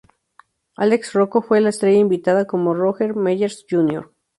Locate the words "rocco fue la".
1.13-1.69